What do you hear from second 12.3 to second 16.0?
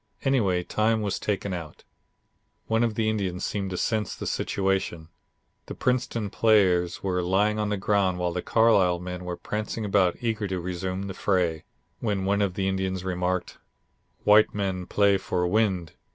of the Indians remarked: "White man play for wind.